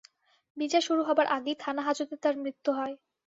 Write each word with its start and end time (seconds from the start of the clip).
বিচার 0.57 0.81
শুরু 0.81 1.01
হবার 1.03 1.27
আগেই 1.29 1.57
থানা-হাজতে 1.59 2.15
তাঁর 2.23 2.35
মৃত্যু 2.37 2.69
হয়। 2.73 2.95